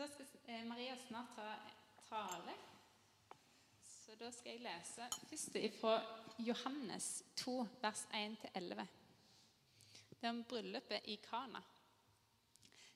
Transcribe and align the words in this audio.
Da 0.00 0.08
skal 0.08 0.26
eh, 0.46 0.64
Maria 0.64 0.96
snart 0.96 1.34
ta 1.36 1.56
tale. 2.08 2.52
Så 3.84 4.14
da 4.16 4.30
skal 4.32 4.54
jeg 4.54 4.62
lese 4.64 5.08
først 5.28 5.56
fra 5.76 5.96
Johannes 6.40 7.08
2, 7.36 7.56
vers 7.82 8.06
1-11. 8.16 8.86
Det 10.14 10.22
er 10.22 10.30
om 10.30 10.38
bryllupet 10.48 11.04
i 11.04 11.18
Kana. 11.20 11.60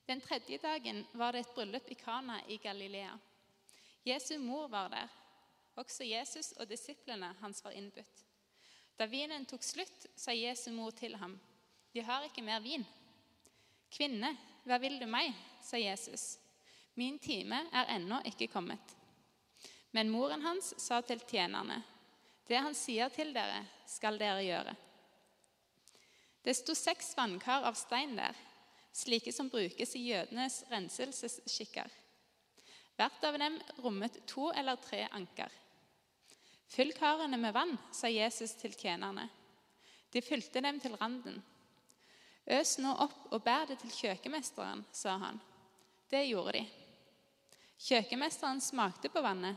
Den 0.07 0.21
tredje 0.21 0.57
dagen 0.57 1.03
var 1.13 1.37
det 1.37 1.43
et 1.43 1.51
bryllup 1.53 1.91
i 1.93 1.97
Kana 1.99 2.39
i 2.47 2.57
Galilea. 2.57 3.11
Jesu 4.05 4.39
mor 4.39 4.65
var 4.67 4.89
der. 4.89 5.13
Også 5.75 6.07
Jesus 6.09 6.55
og 6.57 6.69
disiplene 6.69 7.35
hans 7.41 7.61
var 7.63 7.77
innbudt. 7.77 8.23
Da 8.97 9.05
vinen 9.05 9.45
tok 9.45 9.61
slutt, 9.63 10.07
sa 10.15 10.33
Jesu 10.33 10.71
mor 10.71 10.89
til 10.89 11.15
ham, 11.21 11.37
'De 11.93 12.01
har 12.01 12.23
ikke 12.23 12.41
mer 12.41 12.59
vin.' 12.59 12.87
'Kvinne, 13.91 14.37
hva 14.63 14.81
vil 14.81 14.99
du 14.99 15.05
meg?' 15.05 15.37
sa 15.61 15.77
Jesus. 15.77 16.39
'Min 16.95 17.19
time 17.19 17.59
er 17.71 17.89
ennå 17.95 18.21
ikke 18.25 18.47
kommet.' 18.47 18.95
Men 19.91 20.09
moren 20.09 20.41
hans 20.41 20.73
sa 20.77 21.01
til 21.01 21.19
tjenerne, 21.19 21.83
'Det 22.47 22.57
han 22.57 22.73
sier 22.73 23.09
til 23.09 23.33
dere, 23.33 23.65
skal 23.87 24.19
dere 24.19 24.43
gjøre.' 24.43 24.75
Det 26.45 26.53
sto 26.55 26.75
seks 26.75 27.17
vannkar 27.17 27.63
av 27.65 27.73
stein 27.73 28.15
der, 28.15 28.35
slike 28.93 29.31
som 29.33 29.49
brukes 29.49 29.95
i 29.95 30.03
jødenes 30.11 30.63
renselsesskikker. 30.69 31.89
Hvert 32.95 33.23
av 33.23 33.39
dem 33.39 33.57
rommet 33.83 34.21
to 34.27 34.51
eller 34.51 34.75
tre 34.75 35.07
anker. 35.11 35.49
Fyll 36.67 36.93
karene 36.93 37.37
med 37.37 37.53
vann, 37.53 37.77
sa 37.91 38.07
Jesus 38.07 38.53
til 38.61 38.73
tjenerne. 38.73 39.27
De 40.11 40.21
fylte 40.21 40.61
dem 40.61 40.79
til 40.79 40.95
randen. 40.95 41.41
Øs 42.45 42.77
nå 42.77 42.93
opp 42.93 43.33
og 43.33 43.43
bær 43.43 43.65
det 43.67 43.79
til 43.81 43.91
kjøkkenmesteren, 43.91 44.85
sa 44.93 45.17
han. 45.17 45.41
Det 46.09 46.27
gjorde 46.29 46.59
de. 46.59 46.84
Kjøkkenmesteren 47.81 48.61
smakte 48.61 49.09
på 49.11 49.21
vannet. 49.21 49.55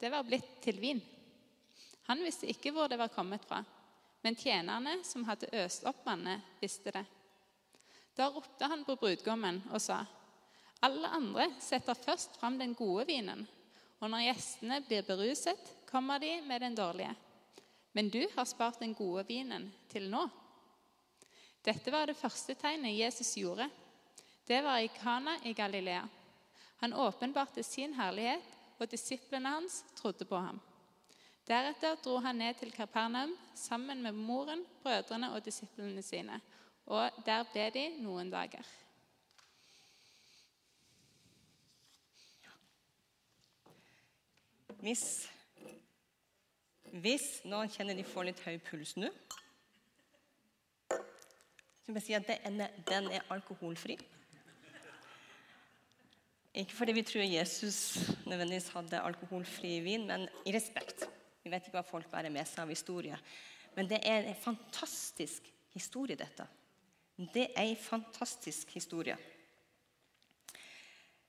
Det 0.00 0.10
var 0.10 0.24
blitt 0.24 0.60
til 0.62 0.78
vin. 0.80 1.00
Han 2.08 2.22
visste 2.24 2.48
ikke 2.50 2.72
hvor 2.74 2.88
det 2.88 2.98
var 2.98 3.12
kommet 3.12 3.44
fra, 3.46 3.60
men 4.22 4.36
tjenerne 4.36 5.00
som 5.04 5.24
hadde 5.28 5.50
øst 5.62 5.84
opp 5.88 6.04
vannet, 6.06 6.42
visste 6.60 6.92
det. 6.94 7.04
Da 8.16 8.30
ropte 8.32 8.68
han 8.68 8.84
på 8.84 8.96
brudgommen 9.00 9.62
og 9.70 9.80
sa, 9.80 10.04
'Alle 10.80 11.08
andre 11.08 11.50
setter 11.60 11.94
først 11.94 12.36
fram 12.40 12.58
den 12.58 12.74
gode 12.74 13.06
vinen,' 13.06 13.46
'og 14.00 14.10
når 14.10 14.24
gjestene 14.26 14.80
blir 14.80 15.02
beruset, 15.02 15.60
kommer 15.86 16.18
de 16.18 16.40
med 16.40 16.60
den 16.60 16.74
dårlige.' 16.74 17.16
'Men 17.92 18.08
du 18.08 18.26
har 18.36 18.44
spart 18.44 18.80
den 18.80 18.94
gode 18.94 19.26
vinen 19.28 19.72
til 19.88 20.10
nå.' 20.10 20.30
Dette 21.64 21.92
var 21.92 22.06
det 22.06 22.16
første 22.16 22.54
tegnet 22.54 22.96
Jesus 22.96 23.34
gjorde. 23.36 23.70
Det 24.48 24.62
var 24.64 24.78
i 24.78 24.88
Kana 24.88 25.36
i 25.44 25.52
Galilea. 25.52 26.08
Han 26.80 26.92
åpenbarte 26.92 27.62
sin 27.62 27.94
herlighet, 27.94 28.44
og 28.80 28.90
disiplene 28.90 29.48
hans 29.52 29.82
trodde 29.96 30.24
på 30.24 30.38
ham. 30.40 30.60
Deretter 31.48 31.98
dro 32.04 32.16
han 32.24 32.38
ned 32.40 32.54
til 32.56 32.72
Kapernaum 32.72 33.34
sammen 33.54 34.02
med 34.02 34.12
moren, 34.12 34.64
brødrene 34.82 35.32
og 35.32 35.44
disiplene 35.44 36.02
sine. 36.02 36.40
Og 36.86 37.10
der 37.26 37.44
ble 37.52 37.66
de 37.74 37.84
noen 38.00 38.30
dager. 38.32 38.64
Hvis, 44.80 45.04
hvis 47.02 47.26
noen 47.44 47.68
kjenner 47.68 47.98
de 47.98 48.06
får 48.08 48.30
litt 48.30 48.40
høy 48.46 48.56
puls 48.70 48.96
nå 48.96 49.10
så 51.90 51.94
vil 51.94 52.02
jeg 52.06 52.24
si 52.24 52.32
at 52.32 52.86
den 52.86 53.08
er 53.10 53.24
alkoholfri. 53.34 53.96
Ikke 56.54 56.74
fordi 56.74 56.92
vi 56.92 57.02
tror 57.06 57.22
Jesus 57.22 57.76
nødvendigvis 58.26 58.72
hadde 58.74 59.00
alkoholfri 59.00 59.76
vin, 59.84 60.06
men 60.06 60.28
i 60.46 60.54
respekt. 60.54 61.06
Vi 61.44 61.50
vet 61.50 61.66
ikke 61.66 61.78
hva 61.78 61.86
folk 61.86 62.10
bærer 62.10 62.32
med 62.32 62.48
seg 62.48 62.64
av 62.64 62.72
historie. 62.72 63.18
Men 63.76 63.88
det 63.90 64.00
er 64.02 64.26
en 64.26 64.38
fantastisk 64.38 65.46
historie, 65.74 66.18
dette. 66.18 66.46
Det 67.34 67.46
er 67.54 67.68
en 67.68 67.76
fantastisk 67.78 68.74
historie. 68.74 69.16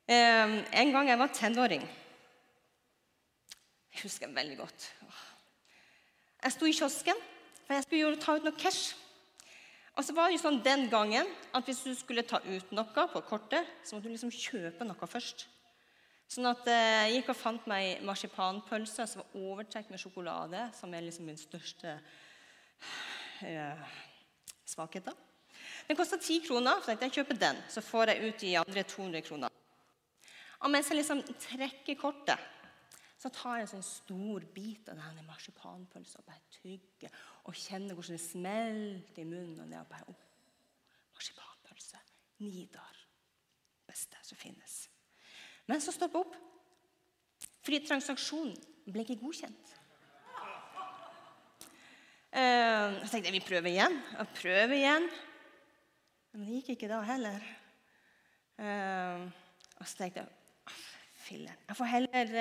Eh, 0.10 0.56
en 0.82 0.92
gang 0.92 1.08
jeg 1.08 1.20
var 1.20 1.30
tenåring 1.34 1.84
Jeg 3.92 4.02
husker 4.04 4.28
veldig 4.34 4.58
godt. 4.58 4.94
Jeg 6.44 6.52
sto 6.52 6.66
i 6.66 6.74
kiosken, 6.74 7.20
for 7.68 7.74
jeg 7.74 7.84
skulle 7.84 8.18
ta 8.20 8.34
ut 8.36 8.46
noe 8.48 8.58
cash. 8.58 8.96
Og 10.02 10.06
så 10.08 10.16
var 10.18 10.32
det 10.32 10.40
jo 10.40 10.42
sånn 10.42 10.64
den 10.66 10.88
gangen 10.90 11.28
at 11.54 11.68
Hvis 11.68 11.84
du 11.86 11.92
skulle 11.94 12.26
ta 12.26 12.40
ut 12.42 12.72
noe 12.74 13.04
på 13.14 13.20
kortet, 13.28 13.68
så 13.86 13.94
måtte 13.94 14.10
du 14.10 14.16
liksom 14.16 14.32
kjøpe 14.34 14.88
noe 14.88 15.10
først. 15.10 15.44
Sånn 16.26 16.50
at 16.50 16.66
eh, 16.66 17.02
Jeg 17.06 17.20
gikk 17.20 17.30
og 17.30 17.38
fant 17.38 17.68
meg 17.70 18.02
marsipanpølse 18.08 19.06
som 19.06 19.22
var 19.22 19.36
overtrukket 19.38 19.94
med 19.94 20.02
sjokolade, 20.02 20.64
som 20.74 20.96
er 20.98 21.06
liksom 21.06 21.30
min 21.30 21.38
største 21.38 21.94
eh, 23.46 23.94
svakhet. 24.66 25.06
da. 25.06 25.14
Den 25.86 26.00
kosta 26.00 26.18
ti 26.18 26.40
kroner, 26.48 26.82
så 26.82 26.96
jeg 26.96 27.14
kjøper 27.20 27.38
den. 27.38 27.62
Så 27.70 27.86
får 27.86 28.16
jeg 28.16 28.26
ut 28.26 28.42
de 28.42 28.56
andre 28.64 28.88
200 28.96 29.28
kroner. 29.30 29.54
Og 30.66 30.74
mens 30.74 30.90
jeg 30.90 30.98
liksom 30.98 31.22
trekker 31.46 32.02
kortet, 32.02 32.42
så 33.22 33.30
tar 33.30 33.60
jeg 33.60 33.68
en 33.68 33.72
sånn 33.76 33.86
stor 33.86 34.46
bit 34.56 34.88
av 34.90 34.98
denne 34.98 35.22
marsipanpølsa 35.28 36.24
og 36.24 36.26
bare 36.26 36.42
tygger 36.56 37.14
og 37.46 37.58
kjenner 37.58 37.94
hvordan 37.94 38.18
det 38.18 38.24
smelter 38.24 39.22
i 39.22 39.26
munnen. 39.30 39.60
Og 39.62 39.70
det 39.70 39.78
er 39.78 39.90
bare, 39.92 40.08
oh, 40.10 40.24
Marsipanpølse. 41.14 42.00
Nidar. 42.42 42.98
Beste 43.86 44.18
som 44.26 44.40
finnes. 44.40 44.88
Men 45.70 45.84
så 45.84 45.94
stopper 45.94 46.24
opp. 46.24 46.34
Fordi 47.62 47.84
transaksjonen 47.86 48.56
ble 48.90 49.06
ikke 49.06 49.20
godkjent. 49.22 49.76
Uh, 52.32 53.04
så 53.04 53.12
tenkte 53.12 53.28
jeg 53.28 53.36
vi 53.36 53.44
prøver 53.44 53.70
igjen 53.70 54.00
og 54.18 54.34
prøver 54.40 54.74
igjen. 54.80 55.06
Men 56.32 56.48
det 56.48 56.62
gikk 56.62 56.74
ikke 56.74 56.90
da 56.90 57.04
heller. 57.06 57.46
Uh, 58.58 59.30
og 59.78 59.86
så 59.86 60.00
tenkte 60.00 60.24
jeg 60.24 60.80
filler'n, 61.22 61.62
jeg 61.70 61.78
får 61.78 61.90
heller 61.92 62.34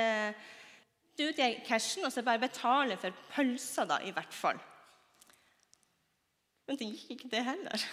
uh, 1.20 1.28
ut 1.28 1.38
i 1.38 1.52
cashen 1.66 2.06
og 2.08 2.12
så 2.12 2.24
bare 2.26 2.42
betaler 2.42 2.98
for 3.00 3.14
pølsa, 3.34 3.84
da, 3.88 4.00
i 4.04 4.12
hvert 4.16 4.34
fall. 4.34 4.58
Men 6.66 6.78
det 6.78 6.88
gikk 6.90 7.16
ikke, 7.16 7.30
det 7.32 7.44
heller. 7.44 7.86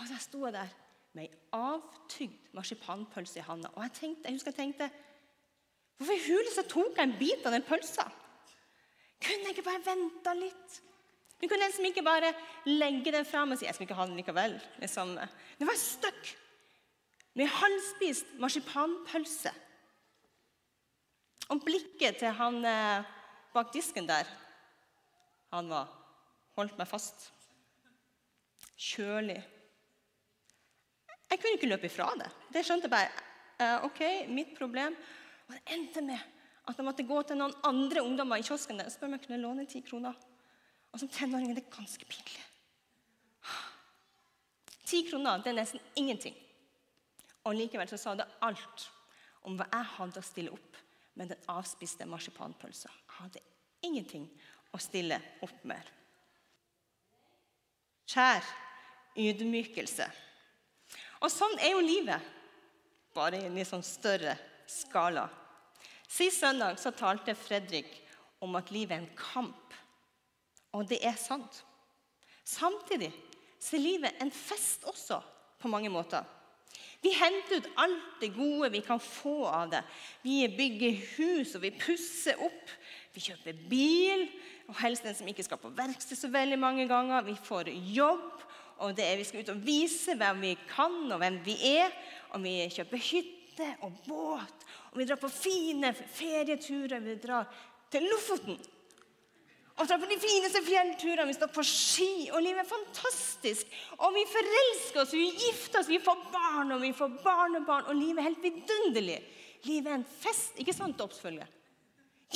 Og 0.00 0.06
så 0.08 0.20
sto 0.20 0.44
jeg 0.46 0.56
der 0.56 0.70
med 1.12 1.28
ei 1.28 1.40
avtygd 1.54 2.54
marsipanpølse 2.56 3.40
i 3.40 3.44
handa. 3.46 3.68
Og 3.76 3.84
jeg, 3.84 3.92
tenkte, 3.98 4.24
jeg 4.26 4.38
husker 4.38 4.54
jeg 4.54 4.60
tenkte 4.60 4.88
Hvorfor 5.98 6.16
i 6.16 6.24
huleste 6.24 6.64
tok 6.66 6.96
jeg 6.96 7.06
en 7.06 7.18
bit 7.18 7.44
av 7.46 7.54
den 7.54 7.66
pølsa? 7.66 8.08
Kunne 9.22 9.44
jeg 9.46 9.54
ikke 9.54 9.68
bare 9.68 9.84
venta 9.86 10.32
litt? 10.34 10.78
Du 11.38 11.46
kunne 11.46 11.66
liksom 11.68 11.86
ikke 11.86 12.04
bare 12.06 12.32
legge 12.66 13.12
den 13.14 13.26
fram 13.28 13.52
og 13.52 13.60
si 13.60 13.68
jeg 13.68 13.76
skal 13.76 13.86
ikke 13.86 13.98
ha 13.98 14.06
den 14.08 14.18
likevel. 14.18 14.56
Liksom. 14.82 15.12
Det 15.58 15.68
var 15.68 15.78
stuck 15.78 16.32
med 17.38 17.50
halvspist 17.50 18.34
marsipanpølse. 18.42 19.52
Og 21.50 21.62
blikket 21.64 22.20
til 22.20 22.34
han 22.38 22.60
eh, 22.64 23.08
bak 23.52 23.72
disken 23.74 24.06
der 24.08 24.28
Han 25.52 25.68
var 25.68 25.90
holdt 26.56 26.78
meg 26.78 26.88
fast. 26.88 27.26
Kjølig. 28.76 29.40
Jeg 31.28 31.40
kunne 31.40 31.56
ikke 31.56 31.68
løpe 31.68 31.88
ifra 31.88 32.10
det. 32.20 32.28
Det 32.52 32.62
skjønte 32.64 32.88
jeg 32.88 32.92
bare. 32.92 33.24
Eh, 33.60 33.84
ok, 33.88 34.00
mitt 34.32 34.54
problem. 34.56 34.96
Og 35.48 35.54
det 35.54 35.62
endte 35.74 36.04
med 36.04 36.20
at 36.68 36.78
jeg 36.78 36.86
måtte 36.86 37.06
gå 37.08 37.18
til 37.26 37.40
noen 37.40 37.54
andre 37.66 38.04
ungdommer 38.04 38.40
i 38.40 38.46
kiosken 38.46 38.78
der 38.78 38.88
og 38.88 38.94
spørre 38.94 39.10
om 39.10 39.16
jeg 39.18 39.26
kunne 39.26 39.42
låne 39.42 39.66
ti 39.68 39.82
kroner. 39.84 40.16
Og 40.92 41.00
som 41.00 41.10
tenåring 41.12 41.50
er 41.50 41.60
det 41.60 41.70
ganske 41.72 42.06
pinlig. 42.08 42.44
Ti 44.88 45.02
kroner 45.08 45.40
det 45.42 45.52
er 45.52 45.60
nesten 45.60 45.80
ingenting. 45.96 46.36
Og 47.48 47.56
likevel 47.58 47.88
så 47.90 47.98
sa 48.00 48.14
det 48.16 48.28
alt 48.44 48.88
om 49.48 49.56
hva 49.58 49.66
jeg 49.72 49.88
hadde 49.96 50.20
å 50.20 50.26
stille 50.26 50.52
opp 50.54 50.81
med 51.14 51.32
den 51.32 51.48
avspiste 51.52 52.06
marsipanpølsa. 52.08 52.90
Hadde 53.18 53.42
ingenting 53.84 54.28
å 54.72 54.80
stille 54.80 55.18
opp 55.44 55.64
med. 55.68 55.82
Skjær 58.08 58.44
ydmykelse. 59.18 60.06
Og 61.22 61.30
sånn 61.30 61.58
er 61.60 61.74
jo 61.74 61.84
livet, 61.84 62.20
bare 63.14 63.38
i 63.38 63.46
en 63.46 63.56
litt 63.56 63.68
sånn 63.68 63.84
større 63.84 64.34
skala. 64.68 65.26
Sist 66.08 66.40
søndag 66.40 66.80
så 66.80 66.92
talte 66.96 67.36
Fredrik 67.36 67.90
om 68.42 68.56
at 68.58 68.72
livet 68.74 68.96
er 68.96 69.04
en 69.04 69.16
kamp. 69.16 69.76
Og 70.72 70.88
det 70.88 70.98
er 71.04 71.16
sant. 71.20 71.62
Samtidig 72.44 73.12
så 73.62 73.76
er 73.76 73.84
livet 73.84 74.22
en 74.22 74.32
fest 74.34 74.84
også, 74.88 75.20
på 75.62 75.70
mange 75.70 75.92
måter. 75.92 76.24
Vi 77.02 77.10
henter 77.18 77.58
ut 77.58 77.68
alt 77.82 78.20
det 78.20 78.30
gode 78.36 78.70
vi 78.70 78.80
kan 78.86 79.00
få 79.02 79.42
av 79.50 79.72
det. 79.72 79.82
Vi 80.22 80.44
bygger 80.56 81.00
hus, 81.16 81.56
og 81.58 81.64
vi 81.64 81.72
pusser 81.74 82.38
opp. 82.38 82.74
Vi 83.12 83.24
kjøper 83.24 83.58
bil, 83.68 84.28
og 84.70 84.78
helst 84.80 85.04
den 85.04 85.16
som 85.18 85.28
ikke 85.28 85.44
skal 85.44 85.60
på 85.60 85.72
verksted 85.76 86.16
så 86.16 86.30
veldig 86.32 86.60
mange 86.62 86.86
ganger. 86.88 87.26
Vi 87.26 87.34
får 87.34 87.72
jobb, 87.92 88.44
og 88.82 88.94
det 88.96 89.04
er, 89.06 89.18
vi 89.18 89.26
skal 89.26 89.42
ut 89.42 89.50
og 89.52 89.64
vise 89.66 90.14
hvem 90.18 90.44
vi 90.46 90.52
kan, 90.70 91.00
og 91.10 91.18
hvem 91.22 91.40
vi 91.44 91.58
er. 91.74 91.90
Og 92.32 92.44
vi 92.46 92.54
kjøper 92.70 93.02
hytte 93.10 93.68
og 93.82 93.98
båt. 94.06 94.68
Og 94.92 95.02
vi 95.02 95.08
drar 95.08 95.20
på 95.20 95.30
fine 95.32 95.90
ferieturer. 95.94 97.02
Vi 97.02 97.18
drar 97.22 97.50
til 97.92 98.06
Lofoten. 98.08 98.62
Og 99.82 99.88
drar 99.90 99.98
på 99.98 100.06
de 100.06 100.18
fineste 100.22 100.60
fjellturene. 100.62 101.26
Vi 101.26 101.34
står 101.34 101.48
på 101.50 101.62
ski, 101.66 102.28
og 102.30 102.44
livet 102.44 102.62
er 102.62 102.68
fantastisk. 102.70 103.72
Og 103.98 104.12
vi 104.14 104.22
forelsker 104.30 105.02
oss, 105.02 105.14
vi 105.16 105.24
gifter 105.26 105.80
oss, 105.80 105.90
vi 105.90 105.98
får 106.02 106.20
barn 106.30 106.70
og 106.76 106.84
vi 106.84 106.92
får 106.94 107.16
barnebarn. 107.24 107.88
Og 107.90 107.98
livet 107.98 108.22
er 108.22 108.28
helt 108.28 108.44
vidunderlig. 108.44 109.18
Livet 109.66 109.90
er 109.90 109.98
en 109.98 110.06
fest. 110.06 110.54
Ikke 110.62 110.76
sant, 110.76 110.94
dåpsfølge? 111.00 111.48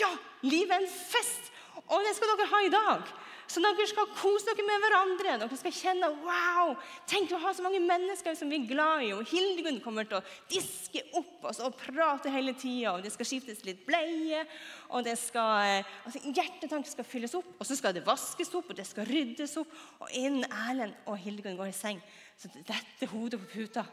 Ja, 0.01 0.11
livet 0.43 0.75
er 0.75 0.83
en 0.83 0.91
fest. 0.91 1.53
Og 1.87 2.03
det 2.03 2.17
skal 2.17 2.35
dere 2.35 2.51
ha 2.51 2.63
i 2.67 2.75
dag. 2.75 3.15
Så 3.47 3.61
dere 3.63 3.85
skal 3.87 4.09
kose 4.17 4.49
dere 4.49 4.65
med 4.67 4.83
hverandre. 4.83 5.37
Dere 5.39 5.59
skal 5.59 5.75
kjenne 5.75 6.09
wow, 6.25 6.73
tenk 7.07 7.31
å 7.31 7.39
ha 7.45 7.53
så 7.55 7.63
mange 7.63 7.79
mennesker 7.83 8.35
som 8.39 8.51
vi 8.51 8.59
er 8.59 8.71
glad 8.71 9.05
i. 9.07 9.13
Og 9.15 9.29
Hildegunn 9.31 9.79
kommer 9.85 10.09
til 10.09 10.19
å 10.19 10.25
diske 10.51 11.05
opp 11.19 11.47
oss 11.51 11.61
og 11.63 11.77
prate 11.79 12.33
hele 12.35 12.57
tida. 12.59 12.97
Og 12.97 13.05
det 13.05 13.13
skal 13.15 13.29
skiftes 13.31 13.63
litt 13.67 13.85
bleie. 13.87 14.43
Og 14.91 15.07
det 15.07 15.15
skal, 15.21 15.79
eh, 15.79 15.93
altså, 16.09 16.23
hjertetanken 16.27 16.91
skal 16.91 17.07
fylles 17.07 17.37
opp. 17.39 17.53
Og 17.61 17.69
så 17.69 17.79
skal 17.79 17.95
det 17.95 18.07
vaskes 18.07 18.51
opp, 18.59 18.73
og 18.75 18.81
det 18.81 18.89
skal 18.89 19.07
ryddes 19.07 19.57
opp. 19.63 19.79
Og 20.01 20.11
innen 20.11 20.49
Erlend 20.51 20.99
og 21.07 21.21
Hildegunn 21.23 21.61
går 21.61 21.71
i 21.71 21.77
seng, 21.77 22.03
så 22.37 22.51
detter 22.57 23.15
hodet 23.15 23.41
på 23.45 23.53
puta. 23.61 23.87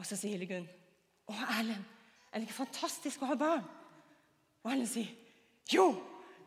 Og 0.00 0.08
så 0.08 0.16
sier 0.18 0.38
Hildegunn 0.38 0.66
Å, 1.28 1.34
Erlend, 1.58 1.84
er 2.32 2.40
det 2.40 2.48
ikke 2.48 2.64
fantastisk 2.64 3.22
å 3.22 3.30
ha 3.30 3.36
barn? 3.38 3.62
Og 4.64 4.72
Erlend 4.72 4.90
sier 4.90 5.12
jo. 5.72 5.92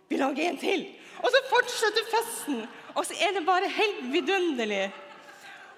Vi 0.07 0.18
lager 0.18 0.50
en 0.50 0.59
til. 0.62 0.86
Og 1.24 1.30
så 1.33 1.42
fortsetter 1.50 2.09
festen. 2.12 2.62
Og 2.95 3.06
så 3.06 3.18
er 3.21 3.33
det 3.36 3.45
bare 3.45 3.69
helt 3.69 4.04
vidunderlig. 4.13 4.88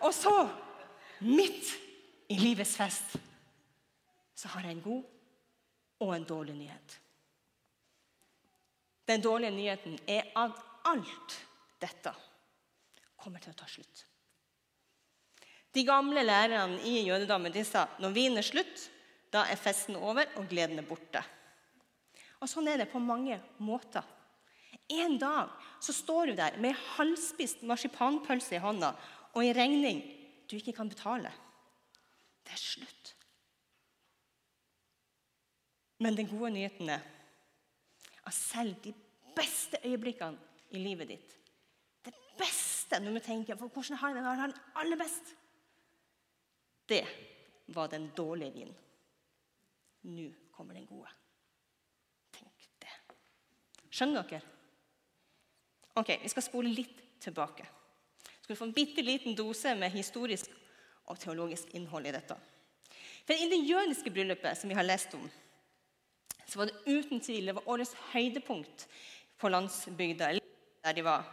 Og 0.06 0.14
så, 0.14 0.34
midt 1.20 1.74
i 2.30 2.38
livets 2.40 2.76
fest, 2.78 3.18
så 4.36 4.48
har 4.54 4.68
jeg 4.68 4.78
en 4.78 4.84
god 4.84 5.04
og 6.00 6.16
en 6.16 6.28
dårlig 6.28 6.56
nyhet. 6.56 7.00
Den 9.10 9.22
dårlige 9.22 9.52
nyheten 9.52 9.98
er 10.08 10.30
at 10.38 10.60
alt 10.88 11.40
dette 11.82 12.14
kommer 13.20 13.42
til 13.44 13.52
å 13.52 13.58
ta 13.60 13.68
slutt. 13.68 14.06
De 15.76 15.84
gamle 15.86 16.24
lærerne 16.24 16.80
i 16.88 17.02
jødedommen 17.06 17.54
de 17.54 17.64
sa 17.68 17.88
når 18.02 18.16
vinen 18.16 18.42
er 18.42 18.48
slutt, 18.48 18.86
da 19.34 19.44
er 19.50 19.60
festen 19.60 19.98
over 19.98 20.30
og 20.40 20.48
gleden 20.50 20.80
er 20.82 20.88
borte. 20.88 21.22
Og 22.40 22.48
Sånn 22.50 22.70
er 22.72 22.80
det 22.82 22.90
på 22.94 23.02
mange 23.04 23.38
måter. 23.62 24.06
En 24.90 25.18
dag 25.22 25.52
så 25.82 25.94
står 25.94 26.32
du 26.32 26.36
der 26.40 26.58
med 26.62 26.78
halvspist 26.96 27.62
marsipanpølse 27.68 28.58
i 28.58 28.64
hånda 28.64 28.94
og 29.34 29.44
en 29.46 29.56
regning 29.56 30.02
du 30.50 30.56
ikke 30.58 30.74
kan 30.74 30.90
betale. 30.90 31.32
Det 32.44 32.56
er 32.56 32.62
slutt. 32.62 33.16
Men 36.00 36.18
den 36.18 36.30
gode 36.32 36.52
nyheten 36.56 36.90
er 36.90 37.04
at 38.26 38.34
selv 38.34 38.76
de 38.84 38.94
beste 39.36 39.78
øyeblikkene 39.86 40.38
i 40.70 40.80
livet 40.80 41.10
ditt 41.10 41.36
Det 42.06 42.14
beste 42.38 43.00
når 43.00 43.18
du 43.18 43.20
tenker 43.20 43.56
på 43.56 43.68
hvordan 43.68 43.98
har 43.98 44.16
jeg 44.16 44.24
det, 44.24 44.38
den 44.44 44.54
aller 44.76 44.98
best 44.98 45.36
Det 46.90 47.04
var 47.68 47.88
den 47.88 48.10
dårlige 48.18 48.54
vinen. 48.54 48.76
Nå 50.02 50.30
kommer 50.52 50.74
den 50.74 50.88
gode. 50.88 51.10
Tenk 52.34 52.70
det. 52.82 52.96
Skjønner 53.92 54.24
dere? 54.24 54.59
Ok, 56.00 56.14
Vi 56.24 56.32
skal 56.32 56.46
spole 56.46 56.72
litt 56.72 57.02
tilbake. 57.20 57.66
Skal 58.40 58.56
du 58.56 58.60
få 58.60 58.70
en 58.70 58.76
bitte 58.76 59.04
liten 59.04 59.36
dose 59.36 59.74
med 59.76 59.92
historisk 59.92 60.52
og 61.12 61.20
teologisk 61.20 61.74
innhold 61.76 62.08
i 62.08 62.14
dette. 62.16 62.38
For 63.28 63.36
I 63.36 63.50
det 63.52 63.60
jødiske 63.68 64.12
bryllupet 64.14 64.58
som 64.58 64.72
vi 64.72 64.78
har 64.78 64.88
lest 64.88 65.14
om, 65.18 65.26
så 66.48 66.62
var 66.62 66.70
det 66.70 66.80
uten 66.88 67.20
tvil 67.22 67.52
det 67.52 67.56
var 67.58 67.68
årets 67.70 67.94
høydepunkt 68.14 68.88
på 69.38 69.52
landsbygda. 69.52 70.40
der 70.84 70.94
de 70.94 71.04
var. 71.04 71.26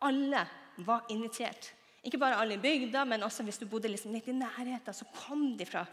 Alle 0.00 0.46
var 0.78 1.06
invitert. 1.10 1.72
Ikke 2.04 2.18
bare 2.18 2.36
alle 2.36 2.54
i 2.54 2.62
bygda, 2.62 3.04
men 3.04 3.22
også 3.22 3.42
hvis 3.42 3.58
du 3.58 3.66
bodde 3.66 3.88
liksom 3.88 4.12
litt 4.12 4.28
i 4.28 4.32
nærheten, 4.32 4.94
så 4.94 5.04
kom 5.04 5.56
de 5.58 5.66
fra 5.66 5.86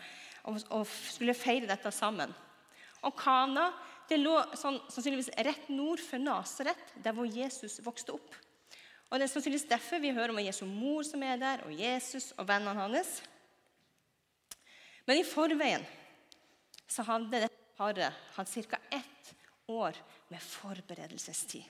og 0.44 0.88
skulle 0.88 1.34
feire 1.34 1.68
dette 1.68 1.92
sammen. 1.92 2.34
Og 3.02 3.16
Kana 3.18 3.72
det 4.12 4.20
lå 4.20 4.36
sånn, 4.60 4.80
sannsynligvis 4.92 5.32
rett 5.48 5.70
nord 5.72 6.02
for 6.04 6.22
Nasaret, 6.22 6.96
der 7.00 7.16
hvor 7.16 7.28
Jesus 7.30 7.80
vokste 7.86 8.16
opp. 8.18 8.36
Og 9.12 9.20
Det 9.20 9.26
er 9.26 9.32
sannsynligvis 9.32 9.68
derfor 9.68 10.00
vi 10.00 10.14
hører 10.16 10.32
om 10.32 10.40
Jesu 10.40 10.64
mor 10.68 11.04
som 11.08 11.24
er 11.28 11.40
der, 11.40 11.66
og 11.68 11.76
Jesus 11.76 12.32
og 12.38 12.48
vennene 12.48 12.76
hans. 12.78 13.20
Men 15.08 15.20
i 15.20 15.28
forveien 15.28 15.84
så 16.92 17.04
hadde 17.08 17.44
dette 17.44 17.76
paret 17.76 18.20
hatt 18.36 18.52
ca. 18.70 18.80
ett 18.92 19.34
år 19.72 19.98
med 20.30 20.44
forberedelsestid. 20.44 21.64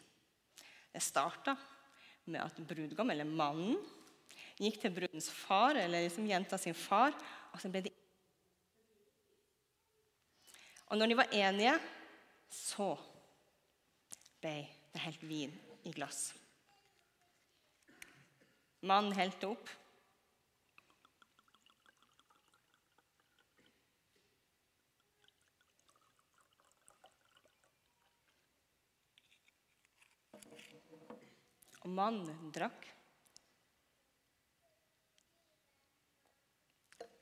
Det 0.91 1.01
starta 1.01 1.55
med 2.25 2.41
at 2.43 2.57
brudgom, 2.67 3.09
eller 3.09 3.25
mannen, 3.25 3.77
gikk 4.61 4.81
til 4.81 4.93
brudens 4.93 5.29
far, 5.33 5.77
eller 5.79 6.05
liksom 6.05 6.27
jenta 6.29 6.57
sin 6.61 6.77
far, 6.77 7.15
og 7.53 7.61
så 7.61 7.71
ble 7.71 7.85
de 7.87 7.97
Og 10.91 10.97
når 10.99 11.07
de 11.07 11.15
var 11.15 11.29
enige, 11.31 11.71
så 12.51 12.93
ble 14.41 14.55
det 14.91 15.03
helt 15.05 15.23
vin 15.23 15.53
i 15.87 15.91
glass. 15.95 16.33
Mannen 18.81 19.13
helte 19.13 19.51
opp. 19.53 19.69
Og 31.81 31.89
mannen 31.89 32.49
drakk. 32.53 32.89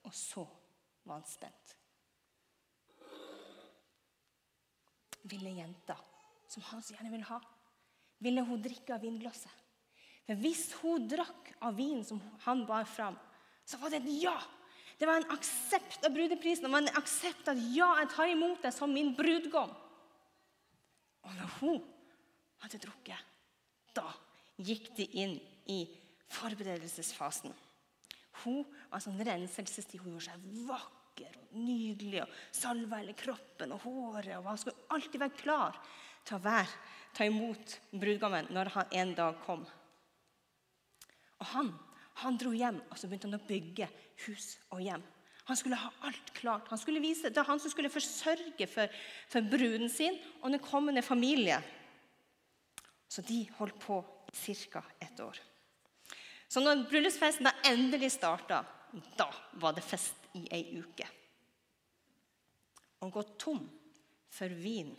Og 0.08 0.16
så 0.16 0.44
var 1.04 1.20
han 1.20 1.28
spent. 1.28 1.76
Ville 5.30 5.56
jenta, 5.58 5.96
som 6.50 6.66
han 6.72 6.84
så 6.84 6.96
gjerne 6.96 7.12
ville 7.14 7.28
ha, 7.30 7.40
ville 8.20 8.44
hun 8.46 8.62
drikke 8.64 8.96
av 8.96 9.04
vinglasset. 9.04 9.52
For 10.28 10.38
hvis 10.44 10.68
hun 10.82 11.08
drakk 11.10 11.54
av 11.66 11.78
vinen 11.78 12.04
som 12.06 12.20
han 12.46 12.66
bar 12.70 12.86
fram, 12.90 13.18
så 13.66 13.80
var 13.82 13.94
det 13.94 14.04
et 14.04 14.12
ja. 14.26 14.36
Det 15.00 15.08
var 15.08 15.22
en 15.22 15.32
aksept 15.34 16.04
av 16.06 16.14
brudeprisen. 16.14 16.66
Det 16.66 16.74
var 16.74 16.84
en 16.84 17.00
aksept 17.00 17.48
at 17.50 17.62
ja, 17.74 17.88
jeg 18.02 18.12
tar 18.14 18.34
imot 18.34 18.62
deg 18.66 18.76
som 18.76 18.92
min 18.94 19.14
brudgom. 19.18 19.72
Og 21.24 21.34
når 21.38 21.56
hun 21.60 21.80
hadde 22.62 22.82
drukket, 22.84 23.26
da 23.96 24.06
gikk 24.60 24.92
de 24.98 25.08
inn 25.24 25.36
i 25.72 25.82
forberedelsesfasen. 26.36 27.54
Hun 28.44 28.64
var 28.92 29.02
sånn 29.04 29.20
renselsestid. 29.24 30.02
Hun 30.04 30.18
gjorde 30.18 30.30
seg 30.30 30.66
vakker 30.68 30.99
vakker 31.20 31.40
og 31.40 31.58
nydelig. 31.60 32.24
og 32.24 32.30
Salva 32.52 33.02
hele 33.02 33.14
kroppen 33.14 33.74
og 33.74 33.82
håret. 33.84 34.38
og 34.38 34.44
Han 34.46 34.58
skulle 34.58 34.88
alltid 34.90 35.20
være 35.20 35.38
klar 35.38 35.80
til 36.26 36.36
å 36.36 36.44
være, 36.44 36.80
ta 37.14 37.26
imot 37.26 37.80
brudgommen 37.92 38.48
når 38.52 38.70
han 38.76 38.86
en 38.92 39.14
dag 39.16 39.36
kom. 39.46 39.66
Og 41.40 41.46
han, 41.54 41.72
han 42.22 42.38
dro 42.38 42.52
hjem 42.52 42.82
og 42.90 42.98
så 42.98 43.08
begynte 43.08 43.28
han 43.28 43.40
å 43.40 43.48
bygge 43.48 43.88
hus 44.28 44.58
og 44.72 44.82
hjem. 44.82 45.04
Han 45.46 45.58
skulle 45.58 45.80
ha 45.82 45.90
alt 46.06 46.34
klart. 46.34 46.68
Han 46.70 46.78
skulle 46.78 47.02
vise, 47.02 47.30
Det 47.30 47.38
var 47.38 47.48
han 47.48 47.60
som 47.60 47.72
skulle 47.72 47.90
forsørge 47.90 48.68
for, 48.68 48.88
for 49.28 49.42
bruden 49.42 49.90
sin 49.90 50.20
og 50.44 50.52
den 50.52 50.60
kommende 50.60 51.02
familie. 51.02 51.60
Så 53.10 53.22
de 53.22 53.50
holdt 53.58 53.80
på 53.80 54.06
i 54.30 54.56
ca. 54.56 54.84
ett 55.00 55.20
år. 55.20 55.40
Så 56.48 56.62
når 56.62 56.86
bryllupsfesten 56.90 57.46
da 57.46 57.52
endelig 57.66 58.12
starta, 58.12 58.64
da 59.18 59.30
var 59.62 59.76
det 59.76 59.86
fest 59.86 60.30
i 60.38 60.46
ei 60.54 60.80
uke. 60.80 61.08
Å 63.00 63.10
gå 63.14 63.24
tom 63.40 63.62
for 64.30 64.52
vin 64.60 64.92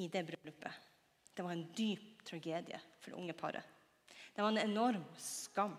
i 0.00 0.08
det 0.08 0.22
bryllupet, 0.26 0.86
det 1.34 1.44
var 1.44 1.54
en 1.54 1.66
dyp 1.76 2.22
tragedie 2.26 2.78
for 3.00 3.12
det 3.12 3.20
unge 3.20 3.36
paret. 3.36 3.64
Det 4.34 4.42
var 4.42 4.52
en 4.52 4.62
enorm 4.62 5.04
skam. 5.20 5.74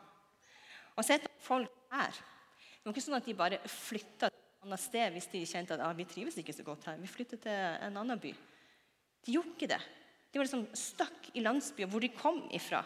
Og 0.96 1.06
sett 1.08 1.28
folk 1.40 1.72
her 1.92 2.12
Det 2.12 2.88
var 2.88 2.96
ikke 2.96 3.04
sånn 3.04 3.18
at 3.20 3.28
de 3.30 3.34
bare 3.38 3.58
flytta 3.70 4.28
til 4.32 4.40
et 4.40 4.66
annet 4.66 4.82
sted 4.82 5.14
hvis 5.14 5.28
de 5.30 5.42
kjente 5.46 5.76
at 5.76 5.84
ah, 5.86 5.94
vi 5.94 6.06
trives 6.10 6.38
ikke 6.42 6.56
så 6.56 6.66
godt 6.66 6.88
her. 6.90 6.98
Vi 6.98 7.10
flytter 7.10 7.38
til 7.44 7.60
en 7.86 8.00
annen 8.02 8.20
by. 8.22 8.32
De 9.22 9.36
gjorde 9.36 9.54
ikke 9.54 9.70
det. 9.70 9.78
De 10.32 10.40
var 10.40 10.48
liksom 10.48 10.66
stuck 10.74 11.30
i 11.38 11.44
landsbyen 11.46 11.92
hvor 11.92 12.02
de 12.02 12.10
kom 12.16 12.40
ifra. 12.58 12.82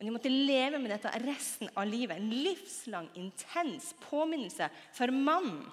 Men 0.00 0.08
de 0.08 0.12
måtte 0.14 0.30
leve 0.32 0.78
med 0.80 0.94
dette 0.94 1.10
resten 1.20 1.68
av 1.76 1.84
livet. 1.84 2.16
En 2.16 2.30
livslang, 2.32 3.10
intens 3.20 3.90
påminnelse 4.00 4.70
for 4.96 5.12
mannen 5.12 5.66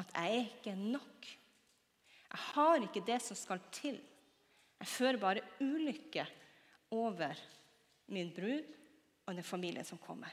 at 0.00 0.14
jeg 0.16 0.38
er 0.38 0.46
ikke 0.46 0.72
nok. 0.80 1.26
Jeg 2.32 2.40
har 2.54 2.86
ikke 2.86 3.02
det 3.04 3.18
som 3.20 3.36
skal 3.36 3.60
til. 3.68 3.98
Jeg 4.80 4.88
fører 4.88 5.20
bare 5.20 5.42
ulykke 5.60 6.24
over 6.96 7.36
min 8.16 8.30
brud 8.32 8.64
og 9.26 9.36
den 9.36 9.44
familien 9.44 9.84
som 9.84 10.00
kommer. 10.00 10.32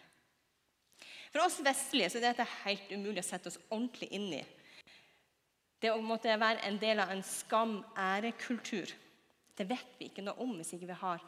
For 1.34 1.44
oss 1.44 1.60
vestlige 1.60 2.08
så 2.14 2.22
er 2.22 2.30
dette 2.30 2.48
helt 2.64 2.96
umulig 2.96 3.20
å 3.26 3.28
sette 3.28 3.52
oss 3.52 3.60
ordentlig 3.68 4.08
inn 4.16 4.30
i. 4.40 4.42
Det 5.84 5.92
å 5.92 6.00
måtte 6.00 6.32
være 6.32 6.64
en 6.64 6.80
del 6.80 7.04
av 7.04 7.12
en 7.12 7.28
skam-ære-kultur, 7.28 8.96
det 9.60 9.68
vet 9.68 10.00
vi 10.00 10.08
ikke 10.08 10.24
noe 10.24 10.40
om 10.48 10.56
hvis 10.56 10.72
ikke 10.80 10.94
vi 10.94 10.98
har 11.04 11.28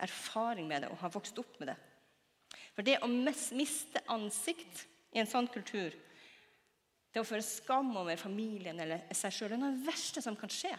erfaring 0.00 0.68
med 0.68 0.84
det 0.84 0.90
og 0.92 1.00
har 1.02 1.12
vokst 1.14 1.38
opp 1.40 1.58
med 1.60 1.72
det. 1.72 1.78
For 2.74 2.86
det 2.86 2.98
å 3.02 3.10
miste 3.10 4.02
ansikt 4.10 4.86
i 5.14 5.20
en 5.22 5.28
sånn 5.30 5.48
kultur, 5.50 5.94
det 7.10 7.22
å 7.22 7.26
føre 7.26 7.42
skam 7.42 7.90
over 7.98 8.18
familien 8.20 8.78
eller 8.82 9.02
seg 9.16 9.34
sjøl, 9.34 9.54
er 9.54 9.60
noe 9.60 9.72
av 9.72 9.80
det 9.80 9.88
verste 9.90 10.22
som 10.22 10.36
kan 10.38 10.52
skje. 10.52 10.72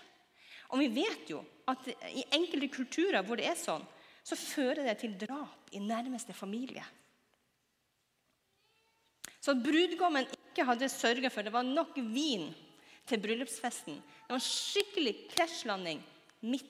Og 0.71 0.79
vi 0.79 0.87
vet 1.01 1.31
jo 1.31 1.41
at 1.67 1.89
i 2.11 2.23
enkelte 2.31 2.71
kulturer 2.71 3.25
hvor 3.27 3.39
det 3.39 3.49
er 3.51 3.59
sånn, 3.59 3.83
så 4.23 4.37
fører 4.37 4.85
det 4.85 4.99
til 5.01 5.15
drap 5.19 5.71
i 5.75 5.81
nærmeste 5.83 6.33
familie. 6.37 6.83
Så 9.41 9.55
at 9.55 9.63
brudgommen 9.65 10.27
ikke 10.29 10.65
hadde 10.67 10.91
sørga 10.91 11.31
for 11.33 11.43
det 11.43 11.53
var 11.53 11.65
nok 11.65 11.97
vin 12.13 12.51
til 13.09 13.21
bryllupsfesten. 13.23 13.97
Det 13.97 14.29
var 14.29 14.37
en 14.37 14.45
skikkelig 14.45 15.15
krasjlanding 15.33 16.03
midt 16.45 16.69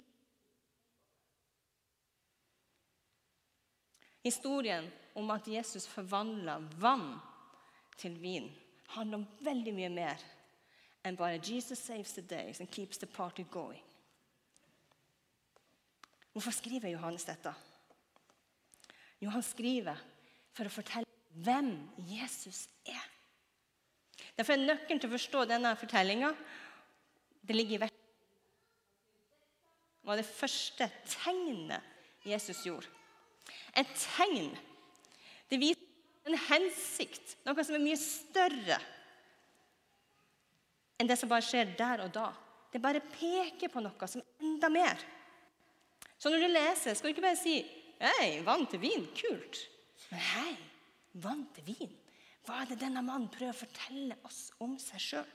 Historien 4.24 4.92
om 5.18 5.32
at 5.34 5.48
Jesus 5.48 5.88
forvandla 5.90 6.60
vann 6.80 7.16
til 7.98 8.16
vin, 8.22 8.52
handler 8.94 9.22
om 9.22 9.28
veldig 9.42 9.74
mye 9.74 9.90
mer 9.90 10.24
enn 11.04 11.18
bare 11.18 11.40
'Jesus 11.42 11.80
saves 11.80 12.14
the 12.14 12.22
days 12.22 12.60
and 12.60 12.72
keeps 12.72 12.98
the 12.98 13.08
party 13.08 13.44
going'. 13.44 13.84
Hvorfor 16.32 16.52
skriver 16.52 16.90
Johannes 16.90 17.26
dette? 17.26 17.54
Jo, 19.22 19.30
han 19.30 19.44
skriver 19.44 19.98
for 20.54 20.66
å 20.66 20.70
fortelle 20.70 21.08
hvem 21.44 21.90
Jesus 21.98 22.70
er. 22.86 23.04
Derfor 24.38 24.54
er 24.54 24.66
nøkkelen 24.66 25.00
til 25.00 25.10
å 25.10 25.18
forstå 25.18 25.46
denne 25.46 25.76
fortellinga 25.76 26.36
det 27.48 27.56
ligger 27.56 27.76
i 27.76 27.90
Det 30.02 30.08
var 30.08 30.18
det 30.18 30.26
første 30.26 30.90
tegnet 31.06 31.82
Jesus 32.26 32.66
gjorde. 32.66 32.88
Et 33.78 33.94
tegn. 33.98 34.52
Det 35.52 35.60
viser 35.62 36.30
en 36.30 36.38
hensikt, 36.50 37.38
noe 37.48 37.66
som 37.66 37.76
er 37.78 37.84
mye 37.84 38.00
større 38.00 38.80
enn 41.02 41.10
det 41.10 41.18
som 41.18 41.32
bare 41.32 41.42
skjer 41.42 41.72
der 41.78 42.04
og 42.06 42.12
da. 42.14 42.28
Det 42.72 42.82
bare 42.84 43.02
peker 43.02 43.72
på 43.74 43.82
noe 43.82 44.08
som 44.08 44.22
er 44.22 44.46
enda 44.46 44.70
mer. 44.70 45.02
Så 46.22 46.30
når 46.30 46.44
du 46.44 46.52
leser, 46.52 46.94
skal 46.94 47.10
du 47.10 47.16
ikke 47.16 47.26
bare 47.26 47.40
si 47.40 47.62
Hei, 48.02 48.40
vann 48.42 48.64
til 48.66 48.82
vin. 48.82 49.04
Kult. 49.14 49.60
Men 50.10 50.24
hei, 50.26 50.54
vann 51.22 51.44
til 51.54 51.68
vin. 51.68 51.92
Hva 52.42 52.64
er 52.64 52.72
det 52.72 52.80
denne 52.82 53.04
mannen 53.06 53.30
prøver 53.30 53.54
å 53.54 53.60
fortelle 53.60 54.18
oss 54.26 54.48
om 54.66 54.74
seg 54.82 55.04
sjøl? 55.04 55.28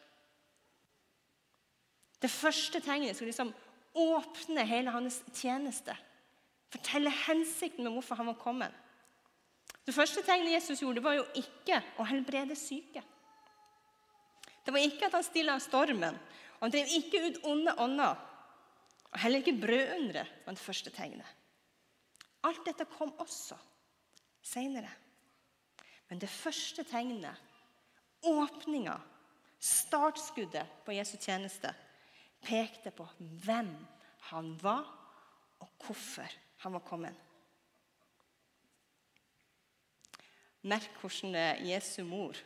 Det 2.19 2.31
første 2.33 2.81
tegnet 2.83 3.15
skal 3.15 3.31
liksom 3.31 3.53
åpne 4.03 4.65
hele 4.67 4.91
hans 4.91 5.21
tjeneste. 5.31 5.95
Fortelle 6.73 7.13
hensikten 7.27 7.87
med 7.87 7.95
hvorfor 7.95 8.19
han 8.19 8.31
var 8.31 8.39
kommet. 8.41 8.73
Det 9.87 9.95
første 9.95 10.23
tegnet 10.27 10.57
Jesus 10.57 10.83
gjorde, 10.83 11.03
var 11.03 11.15
jo 11.15 11.27
ikke 11.39 11.79
å 12.01 12.07
helbrede 12.09 12.57
syke. 12.59 13.03
Det 14.67 14.75
var 14.75 14.83
ikke 14.83 15.07
at 15.07 15.15
han 15.15 15.27
stilla 15.27 15.55
stormen. 15.63 16.17
Og 16.57 16.67
han 16.67 16.75
drev 16.75 16.95
ikke 16.99 17.23
ut 17.29 17.43
onde 17.47 17.75
ånder. 17.79 18.17
Og 19.13 19.19
heller 19.23 19.43
ikke 19.45 19.61
brødundre 19.63 20.25
var 20.45 20.57
det 20.57 20.63
første 20.63 20.91
tegnet. 20.91 21.29
Alt 22.47 22.65
dette 22.67 22.87
kom 22.91 23.13
også 23.23 23.59
seinere. 24.47 24.91
Men 26.11 26.21
det 26.23 26.31
første 26.31 26.85
tegnet, 26.87 27.35
åpninga, 28.27 28.97
startskuddet 29.63 30.83
på 30.87 30.95
Jesu 30.95 31.17
tjeneste, 31.19 31.73
pekte 32.43 32.93
på 32.95 33.07
hvem 33.47 33.73
han 34.31 34.53
var, 34.63 34.87
og 35.63 35.87
hvorfor 35.87 36.31
han 36.63 36.73
var 36.73 36.85
kommet. 36.87 37.15
Merk 40.67 40.91
hvordan 41.01 41.63
Jesu 41.67 42.03
mor 42.05 42.37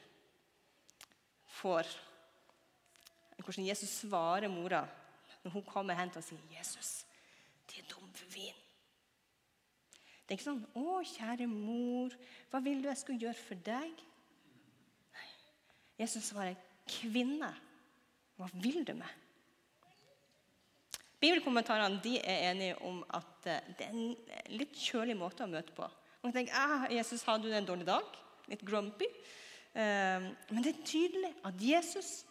får 1.61 1.89
Hvordan 3.41 3.67
Jesus 3.67 3.89
svarer 4.03 4.49
mora 4.53 4.83
når 5.43 5.55
hun 5.55 5.63
kommer 5.65 5.97
hen 5.97 6.11
og 6.17 6.25
sier 6.25 6.41
'Jesus, 6.53 7.07
de 7.71 7.81
er 7.81 7.87
tom 7.89 8.11
vin'. 8.35 8.67
Det 10.29 10.35
er 10.35 10.37
ikke 10.37 10.45
sånn 10.45 10.67
'Å, 10.77 11.01
kjære 11.03 11.47
mor, 11.49 12.13
hva 12.51 12.61
vil 12.61 12.83
du 12.83 12.89
jeg 12.89 13.01
skal 13.01 13.19
gjøre 13.19 13.41
for 13.41 13.55
deg?' 13.55 14.05
Nei. 15.17 15.31
Jesus 15.99 16.29
svarer, 16.29 16.55
'Kvinne, 16.87 17.55
hva 18.37 18.51
vil 18.53 18.85
du 18.85 18.95
med?' 18.95 19.20
Bibelkommentarene 21.21 22.01
de 22.01 22.17
er 22.25 22.47
enige 22.51 22.79
om 22.89 23.03
at 23.17 23.49
eh, 23.51 23.73
det 23.77 23.87
er 23.87 23.93
en 23.93 24.57
litt 24.57 24.77
kjølig 24.77 25.19
måte 25.21 25.45
å 25.45 25.51
møte 25.51 25.75
på. 25.77 25.89
Man 26.25 26.33
tenker, 26.33 26.57
ah, 26.57 26.87
'Jesus, 26.89 27.25
hadde 27.25 27.49
du 27.49 27.55
en 27.57 27.69
dårlig 27.69 27.87
dag?' 27.89 28.19
Litt 28.51 28.65
grumpy. 28.67 29.07
Ehm, 29.79 30.33
men 30.51 30.65
det 30.65 30.73
er 30.73 30.87
tydelig 30.87 31.31
at 31.47 31.61
Jesus 31.63 32.25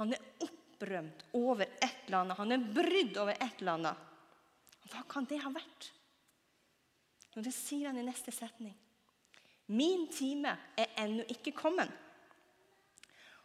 han 0.00 0.14
er 0.16 0.24
opprømt 0.42 1.26
over 1.38 1.68
et 1.68 2.06
eller 2.08 2.22
annet. 2.22 2.38
Han 2.40 2.54
er 2.56 2.64
brydd 2.74 3.18
over 3.22 3.36
et 3.36 3.60
eller 3.60 3.76
annet. 3.76 4.08
Hva 4.90 5.04
kan 5.08 5.28
det 5.30 5.38
ha 5.44 5.52
vært? 5.52 5.92
Det 7.36 7.52
sier 7.54 7.88
han 7.88 8.00
i 8.00 8.04
neste 8.04 8.32
setning. 8.34 8.74
Min 9.72 10.08
time 10.12 10.56
er 10.76 10.90
ennå 11.00 11.24
ikke 11.32 11.54
kommet. 11.56 11.92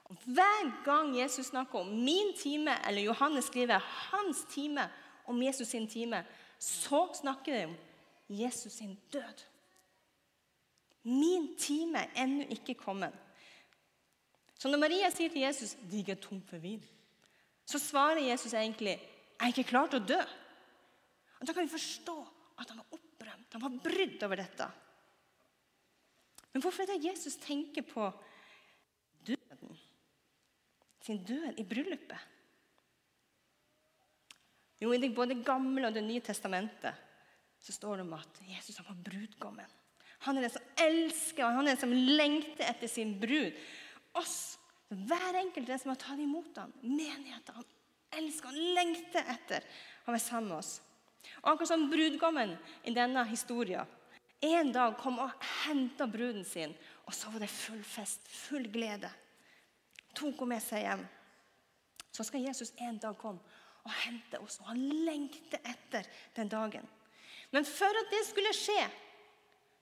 Hver 0.08 0.70
gang 0.86 1.12
Jesus 1.18 1.50
snakker 1.52 1.80
om 1.80 1.88
min 1.88 2.34
time, 2.38 2.72
eller 2.88 3.02
Johannes 3.02 3.46
skriver 3.46 3.80
hans 3.80 4.46
time 4.50 4.90
om 5.26 5.42
Jesus 5.44 5.68
sin 5.68 5.88
time, 5.88 6.24
så 6.60 7.10
snakker 7.22 7.54
de 7.54 7.66
om 7.66 7.76
Jesus 8.30 8.74
sin 8.74 8.98
død. 9.14 9.44
Min 11.04 11.56
time 11.60 11.98
er 11.98 12.24
ennå 12.24 12.48
ikke 12.52 12.74
kommet. 12.74 13.14
Så 14.60 14.72
når 14.72 14.82
Maria 14.82 15.10
sier 15.14 15.30
til 15.30 15.44
Jesus 15.44 15.76
de 15.92 16.02
er 16.12 16.20
tom 16.20 16.42
for 16.50 16.58
vin, 16.58 16.84
så 17.68 17.80
svarer 17.80 18.24
Jesus 18.24 18.54
egentlig 18.54 18.96
jeg 19.38 19.46
er 19.46 19.54
ikke 19.54 19.70
klar 19.70 19.90
til 19.92 20.02
å 20.02 20.08
dø. 20.08 20.18
Og 21.38 21.46
Da 21.46 21.54
kan 21.54 21.68
vi 21.68 21.70
forstå 21.70 22.16
at 22.58 22.72
han 22.72 22.80
var 22.82 22.98
opprømt, 22.98 23.54
han 23.54 23.62
var 23.62 23.82
brydd 23.84 24.24
over 24.26 24.40
dette. 24.42 24.68
Men 26.54 26.64
hvorfor 26.64 26.84
er 26.84 26.96
det 26.96 27.06
Jesus 27.06 27.36
tenker 27.38 27.86
på? 27.86 28.08
Sin 31.08 31.24
død 31.24 31.60
i 31.60 31.64
bryllupet? 31.68 32.20
Jo, 34.84 34.92
I 34.94 35.10
både 35.10 35.34
Det 35.34 35.46
gamle 35.46 35.88
og 35.88 35.94
Det 35.96 36.04
nye 36.04 36.22
testamentet 36.22 37.04
så 37.64 37.74
står 37.74 37.98
det 37.98 38.06
om 38.06 38.14
at 38.14 38.42
Jesus 38.46 38.78
han 38.78 38.86
var 38.86 39.00
brudgommen. 39.08 39.72
Han 40.26 40.38
er 40.38 40.46
den 40.46 40.54
som 40.54 40.68
elsker, 40.84 41.44
og 41.46 41.58
han 41.58 41.68
er 41.68 41.74
den 41.74 41.82
som 41.82 41.94
lengter 41.94 42.68
etter 42.70 42.90
sin 42.90 43.16
brud. 43.20 43.56
Oss, 44.18 44.58
hver 44.90 45.40
enkelt 45.42 45.68
den 45.68 45.82
som 45.82 45.92
har 45.92 46.00
tatt 46.02 46.22
imot 46.22 46.58
ham, 46.62 46.72
menigheten. 46.84 47.58
Han 47.58 48.22
elsker, 48.22 48.54
han 48.54 48.78
lengter 48.78 49.32
etter 49.34 49.66
å 50.06 50.14
være 50.14 50.24
sammen 50.24 50.52
med 50.54 50.60
oss. 50.60 50.78
Og 51.42 51.52
akkurat 51.52 51.72
som 51.74 51.90
brudgommen 51.92 52.56
i 52.88 52.94
denne 52.96 53.26
historien 53.28 53.90
en 54.46 54.70
dag 54.72 54.94
kom 55.02 55.18
og 55.24 55.48
henta 55.66 56.06
bruden 56.10 56.46
sin, 56.46 56.76
og 57.10 57.16
så 57.18 57.32
var 57.34 57.42
det 57.42 57.50
full 57.50 57.82
fest, 57.86 58.22
full 58.30 58.68
glede. 58.70 59.10
Tok 60.18 60.44
hun 60.44 60.52
med 60.52 60.64
seg 60.64 60.86
hjem. 60.86 61.06
Så 62.12 62.26
skal 62.26 62.46
Jesus 62.48 62.74
en 62.82 62.98
dag 63.02 63.18
komme 63.20 63.44
og 63.88 63.94
hente 64.04 64.40
oss, 64.44 64.58
og 64.60 64.72
han 64.72 64.82
lengter 65.06 65.62
etter 65.64 66.08
den 66.36 66.50
dagen. 66.52 66.88
Men 67.54 67.68
for 67.68 68.02
at 68.02 68.10
det 68.12 68.24
skulle 68.28 68.52
skje, 68.56 68.82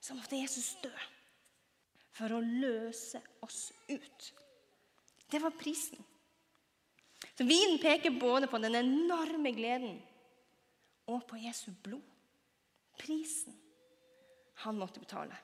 så 0.00 0.14
måtte 0.14 0.38
Jesus 0.38 0.76
dø. 0.82 0.92
For 2.16 2.32
å 2.32 2.40
løse 2.40 3.20
oss 3.44 3.72
ut. 3.90 4.28
Det 5.26 5.40
var 5.42 5.56
prisen. 5.58 5.98
Så 7.36 7.44
Vinen 7.44 7.80
peker 7.82 8.14
både 8.16 8.48
på 8.48 8.60
den 8.62 8.78
enorme 8.78 9.50
gleden 9.56 9.98
og 11.10 11.26
på 11.28 11.40
Jesu 11.42 11.68
blod. 11.82 12.04
Prisen 12.96 13.56
han 14.62 14.78
måtte 14.78 15.02
betale. 15.02 15.36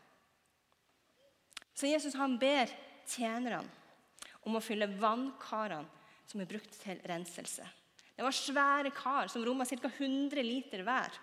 Så 1.74 1.90
Jesus 1.90 2.14
han 2.16 2.38
ber 2.40 2.70
tjenerne 3.08 3.66
om 4.46 4.58
å 4.58 4.64
fylle 4.64 4.90
vannkarene 5.00 6.00
som 6.28 6.40
er 6.40 6.48
brukt 6.48 6.74
til 6.82 7.00
renselse. 7.08 7.66
Det 8.12 8.24
var 8.24 8.36
svære 8.36 8.92
kar 8.94 9.30
som 9.32 9.44
romma 9.44 9.66
ca. 9.68 9.88
100 9.88 10.42
liter 10.44 10.84
hver. 10.86 11.14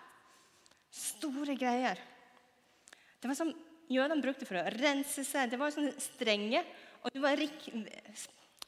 Store 0.90 1.54
greier. 1.58 1.98
Det 3.20 3.28
var 3.28 3.38
som 3.38 3.52
jødene 3.90 4.22
brukte 4.22 4.46
for 4.48 4.60
å 4.60 4.70
rense 4.74 5.24
seg. 5.26 5.50
Det 5.50 5.58
var 5.60 5.72
sånne 5.74 5.94
strenge 6.02 6.62
og 7.00 7.14
det 7.14 7.22
var 7.22 7.40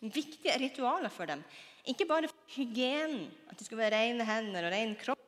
viktige 0.01 0.59
ritualer 0.61 1.13
for 1.13 1.29
dem. 1.29 1.43
Ikke 1.89 2.07
bare 2.09 2.31
for 2.31 2.55
hygienen, 2.55 3.27
at 3.51 3.59
de 3.59 3.67
skulle 3.67 3.83
være 3.83 3.99
rene 3.99 4.27
hender 4.27 4.69
og 4.69 4.73
ren 4.75 4.95
kropp, 4.99 5.25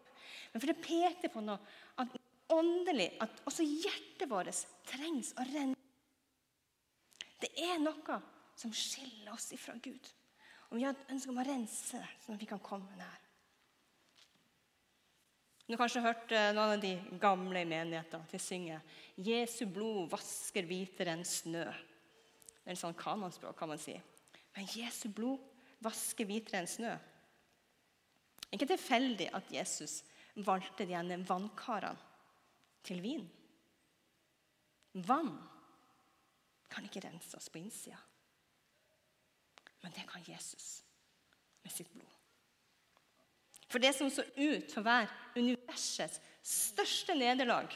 men 0.52 0.62
for 0.62 0.70
det 0.70 0.84
pekte 0.84 1.30
på 1.32 1.42
noe 1.42 1.58
at 2.00 2.14
åndelig, 2.54 3.10
at 3.22 3.42
også 3.48 3.66
hjertet 3.66 4.28
vårt 4.30 4.62
trengs 4.86 5.32
å 5.40 5.46
renne. 5.48 5.78
Det 7.42 7.50
er 7.60 7.80
noe 7.82 8.20
som 8.54 8.72
skiller 8.74 9.32
oss 9.34 9.52
ifra 9.54 9.74
Gud. 9.82 10.10
Og 10.70 10.78
vi 10.78 10.86
har 10.86 10.94
et 10.94 11.12
ønske 11.14 11.30
om 11.30 11.38
å 11.38 11.46
rense 11.46 12.00
det, 12.00 12.10
sånn 12.24 12.36
at 12.36 12.42
vi 12.42 12.50
kan 12.50 12.62
komme 12.62 12.96
nær. 12.98 13.20
Du 15.64 15.72
har 15.72 15.80
kanskje 15.80 16.02
hørt 16.04 16.32
eh, 16.36 16.50
noen 16.52 16.74
av 16.74 16.80
de 16.82 16.92
gamle 17.20 17.62
i 17.62 17.68
menigheten 17.68 18.26
til 18.28 18.40
synge 18.42 18.80
'Jesu 19.16 19.64
blod 19.64 20.10
vasker 20.12 20.66
hvitere 20.68 21.14
enn 21.14 21.24
snø'. 21.24 21.64
Det 21.64 22.68
er 22.68 22.74
en 22.74 22.80
sånn 22.82 22.96
kanonspråk, 22.98 23.56
kan 23.56 23.70
man 23.70 23.80
si. 23.80 23.94
Men 24.56 24.68
Jesu 24.68 25.08
blod 25.08 25.40
vasker 25.84 26.28
hvitere 26.28 26.60
enn 26.60 26.68
snø. 26.68 26.92
Ikke 28.52 28.68
tilfeldig 28.68 29.30
at 29.32 29.48
Jesus 29.52 30.02
valgte 30.44 30.86
de 30.86 30.96
ene 30.98 31.18
vannkarene 31.26 32.12
til 32.84 33.00
vin. 33.00 33.24
Vann 34.94 35.32
kan 36.70 36.84
ikke 36.84 37.02
rense 37.06 37.38
oss 37.38 37.48
på 37.48 37.58
innsida. 37.58 37.98
Men 39.84 39.92
det 39.92 40.06
kan 40.08 40.22
Jesus 40.24 40.84
med 41.62 41.72
sitt 41.72 41.92
blod. 41.92 42.08
For 43.68 43.82
det 43.82 43.92
som 43.92 44.08
så 44.10 44.22
ut 44.22 44.68
til 44.70 44.80
å 44.80 44.86
være 44.86 45.10
universets 45.36 46.20
største 46.40 47.16
nederlag, 47.18 47.68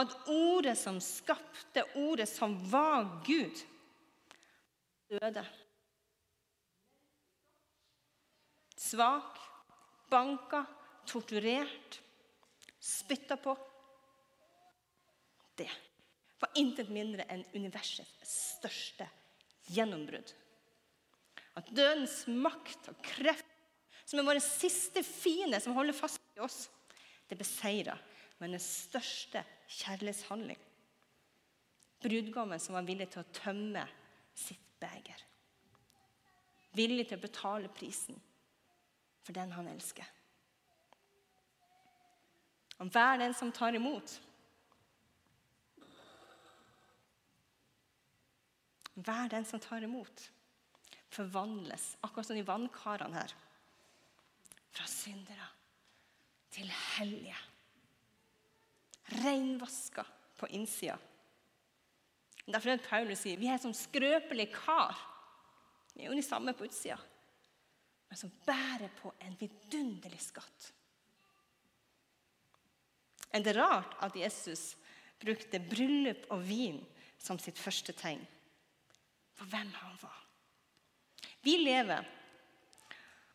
at 0.00 0.12
ordet 0.30 0.76
som 0.78 1.00
skapte, 1.02 1.84
ordet 1.98 2.28
som 2.30 2.54
var 2.70 3.08
Gud, 3.26 3.60
døde. 5.10 5.44
Svak, 8.80 9.40
banka, 10.08 10.62
torturert, 11.04 12.00
spytta 12.80 13.36
på. 13.36 13.58
Det 15.58 15.68
var 16.40 16.54
intet 16.56 16.88
mindre 16.88 17.26
enn 17.28 17.44
universets 17.52 18.38
største 18.56 19.10
gjennombrudd. 19.74 20.32
At 21.58 21.70
dødens 21.74 22.24
makt 22.30 22.90
og 22.92 22.98
kreft, 23.02 23.46
som 24.06 24.20
er 24.20 24.26
våre 24.26 24.42
siste 24.42 25.02
fiende 25.06 25.60
som 25.62 25.74
holder 25.76 25.94
fast 25.94 26.22
i 26.36 26.42
oss, 26.42 26.64
det 27.30 27.38
beseira 27.38 27.96
med 28.40 28.54
den 28.54 28.62
største 28.62 29.42
kjærlighetshandling. 29.70 30.58
Brudgommen 32.00 32.62
som 32.62 32.78
var 32.78 32.86
villig 32.86 33.10
til 33.12 33.22
å 33.22 33.32
tømme 33.36 33.84
sitt 34.34 34.64
beger. 34.80 35.26
Villig 36.78 37.08
til 37.10 37.18
å 37.18 37.22
betale 37.22 37.70
prisen 37.74 38.18
for 39.26 39.36
den 39.36 39.52
han 39.52 39.68
elsker. 39.70 40.06
Og 42.80 42.88
hver 42.94 43.20
den 43.20 43.34
som 43.36 43.52
tar 43.52 43.76
imot. 43.76 44.16
Hver 48.94 49.28
den 49.32 49.44
som 49.46 49.60
tar 49.60 49.84
imot 49.84 50.30
forvandles, 51.10 51.96
akkurat 52.06 52.28
som 52.28 52.38
de 52.38 52.46
vannkarene 52.46 53.18
her, 53.18 53.34
fra 54.70 54.86
syndere 54.86 55.48
til 56.54 56.70
hellige. 56.70 57.36
Reinvaska 59.20 60.04
på 60.38 60.48
innsida. 60.54 60.96
Derfor 62.46 62.70
er 62.70 62.78
det 62.78 62.88
Paulus 62.88 63.22
sier 63.22 63.38
vi 63.38 63.50
er 63.50 63.58
som 63.62 63.74
skrøpelige 63.76 64.54
kar. 64.54 64.98
Vi 65.94 66.04
er 66.04 66.10
jo 66.10 66.18
de 66.18 66.24
samme 66.24 66.54
på 66.56 66.66
utsida, 66.66 66.98
men 68.08 68.18
som 68.18 68.32
bærer 68.46 68.90
på 69.00 69.12
en 69.26 69.36
vidunderlig 69.38 70.22
skatt. 70.22 70.70
Er 73.30 73.42
det 73.46 73.54
rart 73.58 73.94
at 74.02 74.16
Jesus 74.18 74.72
brukte 75.22 75.60
bryllup 75.62 76.26
og 76.34 76.42
vin 76.46 76.80
som 77.20 77.38
sitt 77.38 77.58
første 77.60 77.94
tegn 77.94 78.22
på 79.38 79.46
hvem 79.52 79.70
han 79.76 79.94
var? 80.02 80.29
Vi 81.44 81.56
lever, 81.56 82.04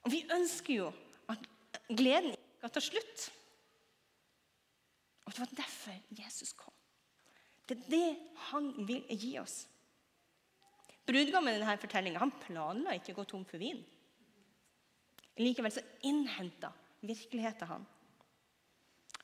og 0.06 0.12
vi 0.14 0.22
ønsker 0.34 0.74
jo 0.76 0.92
at 1.32 1.48
gleden 1.90 2.36
ikke 2.36 2.60
skal 2.60 2.74
ta 2.76 2.84
slutt. 2.84 3.26
Og 5.26 5.34
Det 5.34 5.40
var 5.42 5.56
derfor 5.58 5.96
Jesus 6.20 6.54
kom. 6.54 6.74
Det 7.66 7.78
er 7.78 7.90
det 7.90 8.18
han 8.52 8.70
vil 8.88 9.02
gi 9.10 9.38
oss. 9.42 9.64
Brudgommen 11.06 11.54
i 11.54 11.58
denne 11.58 11.78
fortellinga 11.82 12.30
planla 12.46 12.94
ikke 12.98 13.14
å 13.14 13.20
gå 13.20 13.26
tom 13.30 13.46
for 13.46 13.62
vin. 13.62 13.82
Likevel 15.42 15.74
så 15.74 15.84
innhenta 16.06 16.72
virkeligheten 17.06 17.70
han. 17.70 17.86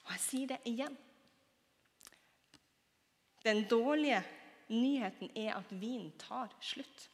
Og 0.02 0.12
jeg 0.16 0.24
sier 0.26 0.52
det 0.52 0.60
igjen. 0.70 0.98
Den 3.46 3.64
dårlige 3.70 4.22
nyheten 4.70 5.32
er 5.38 5.56
at 5.58 5.72
vin 5.82 6.12
tar 6.22 6.52
slutt. 6.62 7.08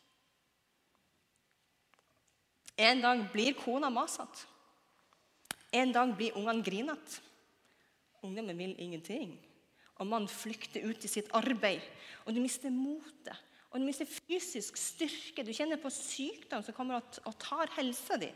En 2.78 3.02
dag 3.02 3.24
blir 3.34 3.58
kona 3.58 3.90
masete. 3.90 4.46
En 5.74 5.92
dag 5.92 6.14
blir 6.18 6.38
ungene 6.38 6.64
grinete. 6.64 7.22
Ungdommen 8.22 8.58
vil 8.58 8.76
ingenting. 8.82 9.36
Og 9.98 10.08
mannen 10.08 10.30
flykter 10.30 10.86
ut 10.86 11.04
i 11.06 11.10
sitt 11.10 11.30
arbeid. 11.36 11.82
Og 12.26 12.36
du 12.36 12.42
mister 12.42 12.74
motet. 12.74 13.36
Og 13.72 13.82
du 13.82 13.88
mister 13.88 14.08
fysisk 14.08 14.78
styrke. 14.80 15.44
Du 15.44 15.54
kjenner 15.54 15.82
på 15.82 15.92
sykdom 15.94 16.64
som 16.64 16.76
kommer 16.78 17.02
og 17.02 17.40
tar 17.42 17.74
helsa 17.78 18.18
di. 18.22 18.30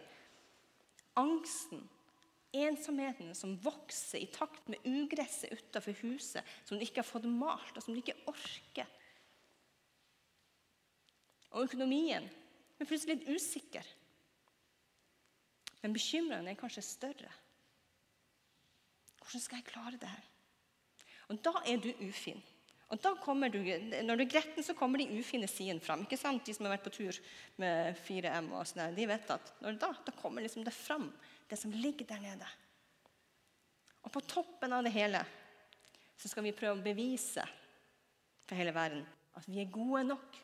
Angsten, 1.22 1.84
ensomheten 2.56 3.32
som 3.38 3.56
vokser 3.64 4.24
i 4.24 4.30
takt 4.32 4.68
med 4.72 4.84
ugresset 4.88 5.54
utafor 5.54 5.96
huset, 6.02 6.44
som 6.66 6.78
du 6.78 6.84
ikke 6.86 7.04
har 7.04 7.08
fått 7.08 7.28
malt, 7.28 7.76
og 7.76 7.84
som 7.84 7.94
du 7.94 8.02
ikke 8.02 8.18
orker. 8.32 8.90
Og 11.52 11.68
økonomien 11.68 12.28
blir 12.78 12.88
plutselig 12.88 13.20
litt 13.20 13.32
usikker. 13.36 13.88
Men 15.82 15.96
bekymringen 15.96 16.50
er 16.50 16.60
kanskje 16.60 16.84
større. 16.86 17.32
Hvordan 19.22 19.44
skal 19.44 19.62
jeg 19.62 19.70
klare 19.70 20.00
det 20.02 20.10
her? 20.10 20.26
Og 21.32 21.40
da 21.44 21.54
er 21.66 21.80
du 21.82 21.92
ufin. 22.04 22.42
Og 22.92 23.00
da 23.00 23.14
kommer 23.24 23.50
du, 23.50 23.60
Når 24.04 24.16
du 24.16 24.24
er 24.26 24.30
gretten, 24.30 24.64
så 24.64 24.74
kommer 24.76 25.00
de 25.00 25.20
ufine 25.20 25.48
sidene 25.48 25.80
fram. 25.80 26.02
Ikke 26.04 26.20
sant? 26.20 26.44
De 26.46 26.54
som 26.54 26.66
har 26.66 26.76
vært 26.76 26.90
på 26.90 26.96
tur 26.98 27.20
med 27.62 27.96
4M, 28.04 28.52
og 28.52 28.68
sånn, 28.68 28.96
de 28.96 29.06
vet 29.08 29.32
at 29.32 29.54
da, 29.62 29.72
da, 30.06 30.16
kommer 30.20 30.44
liksom 30.44 30.66
det 30.68 30.74
fram, 30.76 31.08
det 31.48 31.60
som 31.60 31.72
ligger 31.72 32.10
der 32.10 32.20
nede. 32.20 32.50
Og 34.04 34.12
på 34.12 34.24
toppen 34.28 34.74
av 34.74 34.84
det 34.84 34.92
hele 34.92 35.24
så 36.20 36.30
skal 36.30 36.44
vi 36.44 36.54
prøve 36.54 36.76
å 36.76 36.84
bevise 36.84 37.46
for 38.46 38.60
hele 38.60 38.74
verden 38.76 39.06
at 39.40 39.48
vi 39.48 39.62
er 39.64 39.72
gode 39.72 40.04
nok. 40.10 40.38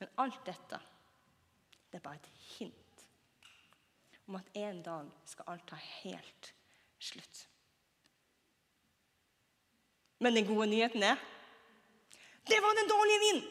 Men 0.00 0.12
alt 0.20 0.44
dette, 0.44 0.78
det 1.88 1.98
er 1.98 2.04
bare 2.04 2.20
et 2.20 2.30
hint 2.58 2.89
om 4.30 4.38
at 4.38 4.50
en 4.54 4.82
dag 4.86 5.10
skal 5.26 5.48
alt 5.50 5.66
ta 5.66 5.76
helt 5.76 6.52
slutt. 7.02 7.46
Men 10.22 10.36
den 10.36 10.46
gode 10.46 10.68
nyheten 10.70 11.02
er 11.02 11.18
det 12.50 12.58
var 12.62 12.74
den 12.74 12.88
dårlige 12.88 13.20
vinen! 13.26 13.48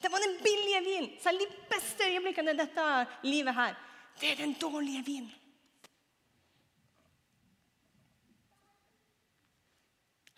Det 0.00 0.08
var 0.08 0.22
den 0.24 0.36
billige 0.44 0.80
vinen. 0.84 1.10
Selv 1.20 1.38
de 1.38 1.46
beste 1.68 2.06
øyeblikkene 2.08 2.54
i 2.54 2.56
dette 2.56 2.84
livet 3.22 3.54
her, 3.54 3.74
det 4.20 4.30
er 4.30 4.38
den 4.38 4.54
dårlige 4.60 5.04
vinen. 5.04 5.34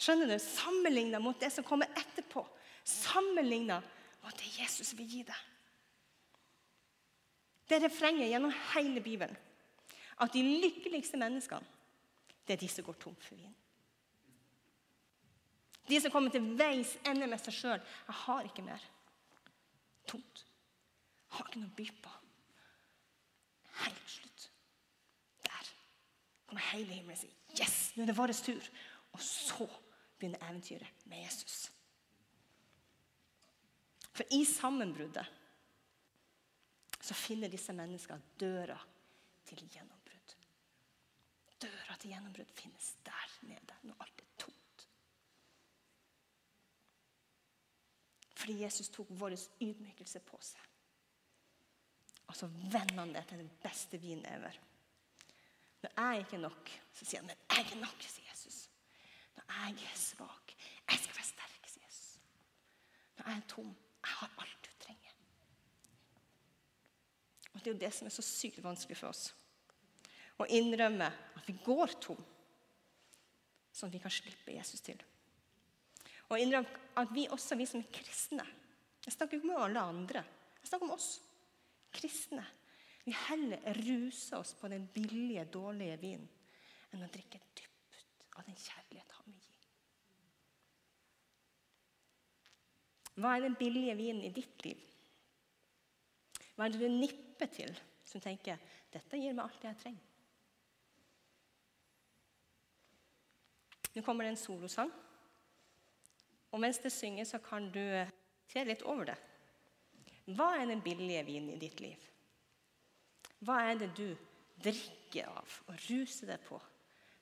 Skjønner 0.02 0.32
du? 0.32 0.38
Sammenligna 0.42 1.20
mot 1.22 1.38
det 1.38 1.52
som 1.54 1.64
kommer 1.64 1.86
etterpå. 1.94 2.42
Sammenligna 2.84 3.78
mot 4.24 4.34
det 4.38 4.50
Jesus 4.58 4.96
vil 4.98 5.06
gi 5.06 5.22
deg. 5.28 5.51
Det 7.72 7.78
er 7.78 7.86
refrenget 7.88 8.28
gjennom 8.28 8.52
hele 8.74 9.00
Bibelen. 9.00 9.36
At 10.20 10.34
de 10.34 10.42
lykkeligste 10.44 11.16
menneskene, 11.16 11.64
det 12.46 12.52
er 12.52 12.60
de 12.60 12.68
som 12.68 12.84
går 12.84 12.98
tom 13.00 13.14
for 13.16 13.34
vin. 13.34 13.54
De 15.88 16.00
som 16.00 16.12
kommer 16.12 16.30
til 16.30 16.50
veis 16.58 16.92
ende 17.08 17.26
med 17.26 17.40
seg 17.40 17.54
sjøl. 17.56 17.80
'Jeg 17.80 18.18
har 18.26 18.44
ikke 18.44 18.62
mer.' 18.62 18.84
Tomt. 20.06 20.44
Jeg 20.44 21.36
har 21.38 21.48
ikke 21.48 21.60
noe 21.62 21.72
å 21.72 21.76
by 21.80 21.88
på. 22.02 22.14
Helt 23.86 24.10
slutt. 24.10 24.50
Der 25.48 25.74
kommer 26.46 26.60
hele 26.74 26.92
himmelen 26.92 27.16
og 27.16 27.24
sier 27.24 27.32
'Yes, 27.56 27.96
nå 27.96 28.02
er 28.02 28.06
det 28.06 28.18
vår 28.18 28.36
tur'. 28.36 28.70
Og 29.12 29.20
så 29.20 29.68
begynner 30.18 30.44
eventyret 30.50 31.06
med 31.06 31.24
Jesus. 31.24 31.72
For 34.12 34.24
i 34.30 34.44
sammenbruddet 34.44 35.26
så 37.02 37.14
finner 37.18 37.50
disse 37.50 37.74
menneskene 37.74 38.22
døra 38.38 38.78
til 39.48 39.62
gjennombrudd. 39.66 40.34
Døra 41.62 41.96
til 41.98 42.12
gjennombrudd 42.14 42.52
finnes 42.54 42.92
der 43.06 43.38
nede 43.48 43.78
når 43.88 44.04
alt 44.04 44.22
er 44.22 44.36
tomt. 44.44 44.84
Fordi 48.42 48.60
Jesus 48.62 48.90
tok 48.94 49.10
vår 49.18 49.34
ydmykelse 49.62 50.22
på 50.26 50.38
seg. 50.42 50.68
Og 52.30 52.36
så 52.38 52.46
vender 52.46 53.00
han 53.00 53.14
det 53.14 53.24
til 53.28 53.42
den 53.42 53.50
beste 53.62 53.98
vinen 54.00 54.26
ever. 54.26 54.54
Når 55.82 55.90
jeg 55.98 56.18
ikke 56.22 56.36
er 56.36 56.46
nok, 56.46 56.70
så 56.94 57.04
sier 57.04 57.20
han 57.20 57.32
men 57.32 57.42
jeg 57.50 57.66
er 57.72 57.80
nok, 57.82 58.06
sier 58.06 58.30
Jesus. 58.30 58.68
Når 59.36 59.50
jeg 59.50 59.88
er 59.90 59.98
svak 59.98 60.54
Jeg 60.90 60.98
skal 61.02 61.16
være 61.16 61.26
sterk, 61.26 61.66
sier 61.66 61.84
Jesus. 61.86 62.20
Jeg 63.18 63.36
er 63.36 63.42
tom. 63.48 63.74
Jeg 64.06 64.14
har 64.20 64.30
alt 64.44 64.64
du 64.66 64.70
trenger. 64.84 65.18
Det 67.62 67.70
er 67.70 67.76
jo 67.76 67.82
det 67.84 67.92
som 67.94 68.08
er 68.08 68.14
så 68.14 68.24
sykt 68.26 68.58
vanskelig 68.64 68.98
for 68.98 69.12
oss. 69.12 69.28
Å 70.42 70.48
innrømme 70.50 71.06
at 71.06 71.46
vi 71.46 71.54
går 71.62 71.94
tom, 72.02 72.18
sånn 73.72 73.88
at 73.90 73.94
vi 73.94 74.02
kan 74.02 74.12
slippe 74.12 74.56
Jesus 74.56 74.82
til. 74.82 74.98
Og 76.32 76.40
innrømme 76.40 76.80
at 76.98 77.12
vi 77.14 77.28
også, 77.30 77.56
vi 77.60 77.68
som 77.68 77.80
er 77.82 77.92
kristne 77.92 78.44
Jeg 79.02 79.16
snakker 79.16 79.38
ikke 79.38 79.48
om 79.50 79.64
alle 79.64 79.80
andre. 79.82 80.20
Jeg 80.60 80.68
snakker 80.70 80.86
om 80.86 80.94
oss 80.94 81.08
kristne. 81.92 82.44
Vi 83.02 83.14
heller 83.26 83.58
ruser 83.82 84.38
oss 84.38 84.52
på 84.54 84.70
den 84.70 84.86
billige, 84.94 85.44
dårlige 85.50 85.96
vinen 85.98 86.28
enn 86.92 87.02
å 87.02 87.10
drikke 87.10 87.40
dypt 87.56 88.36
av 88.38 88.46
den 88.46 88.58
kjærlighet 88.58 89.14
han 89.16 89.32
vil 89.32 89.48
gi. 89.48 89.58
Hva 93.18 93.34
er 93.34 93.46
den 93.46 93.58
billige 93.58 93.96
vinen 93.98 94.22
i 94.28 94.32
ditt 94.34 94.64
liv? 94.66 94.91
Hva 96.62 96.68
er 96.68 96.76
det 96.76 96.86
du 96.86 96.94
nipper 96.94 97.48
til 97.50 97.72
som 98.06 98.22
tenker 98.22 98.60
dette 98.94 99.18
gir 99.18 99.32
meg 99.34 99.48
alt 99.48 99.64
jeg 99.66 99.78
trenger? 99.80 100.04
Nå 103.96 104.04
kommer 104.06 104.22
det 104.22 104.36
en 104.36 104.38
solosang. 104.38 104.92
Og 106.54 106.62
mens 106.62 106.78
det 106.84 106.92
synger, 106.94 107.26
så 107.26 107.40
kan 107.42 107.66
du 107.74 107.82
se 108.46 108.62
litt 108.62 108.86
over 108.86 109.10
det. 109.10 109.18
Hva 110.38 110.52
er 110.60 110.70
den 110.70 110.84
billige 110.86 111.26
vinen 111.26 111.50
i 111.56 111.58
ditt 111.58 111.82
liv? 111.82 112.06
Hva 113.42 113.58
er 113.66 113.82
det 113.82 113.90
du 113.98 114.06
drikker 114.62 115.34
av 115.34 115.58
og 115.66 115.86
ruser 115.88 116.30
deg 116.30 116.46
på? 116.46 116.62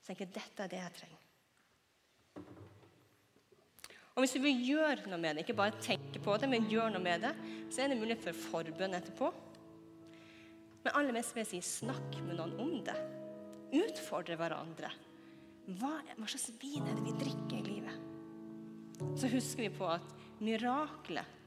Så 0.03 0.13
tenker 0.13 0.37
dette 0.37 0.67
er 0.67 0.75
det 0.75 0.85
jeg 0.85 0.99
trenger. 1.01 1.20
Og 4.21 4.27
Hvis 4.27 4.35
du 4.37 4.43
vil 4.45 4.59
gjøre 4.61 5.09
noe 5.09 5.17
med 5.17 5.39
det, 5.39 5.47
ikke 5.47 5.57
bare 5.57 5.81
tenke 5.81 6.21
på 6.21 6.35
det, 6.37 6.49
men 6.53 6.67
gjøre 6.69 6.91
noe 6.93 7.01
med 7.01 7.23
det, 7.25 7.31
så 7.73 7.81
er 7.81 7.89
det 7.89 7.97
mulighet 7.97 8.21
for 8.21 8.37
forbønn 8.37 8.99
etterpå. 8.99 9.31
Men 10.85 10.93
aller 10.93 11.17
mest 11.17 11.33
vil 11.33 11.41
jeg 11.41 11.49
si 11.55 11.61
snakk 11.81 12.19
med 12.27 12.37
noen 12.37 12.53
om 12.61 12.75
det. 12.85 12.99
Utfordre 13.81 14.37
hverandre. 14.37 14.93
Hva, 15.81 15.95
hva 16.19 16.29
slags 16.29 16.51
vin 16.61 16.85
er 16.85 17.01
det 17.01 17.07
vi 17.07 17.17
drikker 17.23 17.57
i 17.63 17.65
livet? 17.65 19.01
Så 19.17 19.33
husker 19.33 19.65
vi 19.65 19.73
på 19.81 19.89
at 19.89 20.13
miraklet 20.45 21.41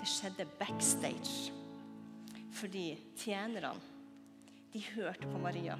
det 0.00 0.10
skjedde 0.10 0.50
backstage. 0.58 1.54
Fordi 2.58 2.86
tjenerne 3.14 3.76
de 4.74 4.82
hørte 4.90 5.30
på 5.30 5.38
Maria 5.38 5.78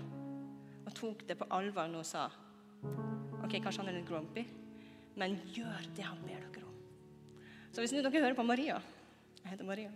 og 0.86 0.94
tok 0.94 1.26
det 1.26 1.34
på 1.42 1.50
alvor 1.50 1.90
når 1.90 2.04
hun 2.04 2.12
sa 2.14 2.28
ok, 3.42 3.58
kanskje 3.58 3.80
han 3.82 3.90
er 3.90 3.98
litt 3.98 4.06
grumpy, 4.06 4.46
men 5.18 5.36
gjør 5.52 5.88
det 5.96 6.04
han 6.06 6.20
ber 6.24 6.46
dere 6.46 6.66
om. 6.66 6.78
Så 7.72 7.82
hvis 7.82 7.94
dere 7.96 8.12
hører 8.12 8.36
på 8.36 8.44
Maria 8.46 8.78
Jeg 9.42 9.50
heter 9.50 9.66
Maria. 9.66 9.90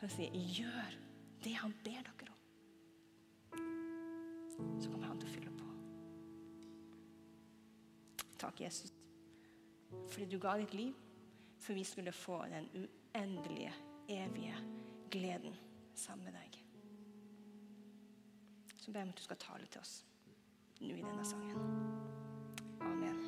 Hun 0.00 0.10
sier 0.12 0.34
gjør 0.58 0.96
det 1.44 1.54
han 1.56 1.72
ber 1.84 2.02
dere 2.10 2.32
om. 2.32 2.40
Så 4.82 4.90
kommer 4.90 5.08
han 5.08 5.20
til 5.20 5.30
å 5.30 5.32
fylle 5.32 5.54
på. 5.56 5.70
Takk, 8.42 8.60
Jesus, 8.60 8.92
fordi 10.10 10.28
du 10.28 10.38
ga 10.42 10.56
ditt 10.60 10.74
liv, 10.76 10.92
for 11.58 11.72
vi 11.78 11.84
skulle 11.88 12.12
få 12.12 12.42
den 12.52 12.68
uendelige, 12.74 13.72
evige 14.08 14.56
gleden 15.10 15.56
sammen 15.94 16.28
med 16.28 16.36
deg. 16.36 16.58
Så 18.76 18.92
ber 18.92 19.00
jeg 19.00 19.08
om 19.08 19.14
at 19.14 19.22
du 19.22 19.24
skal 19.24 19.40
tale 19.40 19.70
til 19.72 19.80
oss 19.80 19.94
nå 20.84 20.92
i 20.92 21.00
denne 21.00 21.24
sangen. 21.24 21.56
Amen. 22.84 23.23